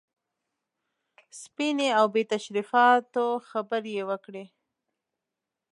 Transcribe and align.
سپینې 1.41 1.87
او 1.99 2.05
بې 2.13 2.23
تشریفاتو 2.33 3.25
خبرې 3.49 3.91
یې 3.97 4.03
وکړې. 4.09 4.45